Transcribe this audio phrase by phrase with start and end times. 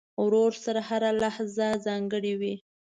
[0.23, 2.55] ورور سره هره لحظه ځانګړې وي.